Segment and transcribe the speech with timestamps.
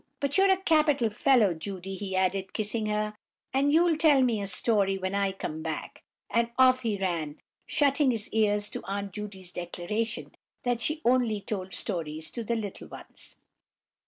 [0.19, 3.13] "But you're a capital fellow, Judy," he added, kissing her,
[3.53, 8.09] "and you'll tell me a story when I come back;" and off he ran, shutting
[8.09, 10.33] his ears to Aunt Judy's declaration
[10.63, 13.37] that she only told stories to the "little ones."